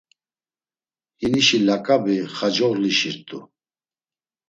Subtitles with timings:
[1.19, 3.39] Hinişi laǩabi Xacoğlişirt̆u.